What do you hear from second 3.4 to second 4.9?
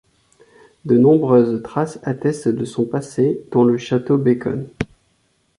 dont le château Bacon.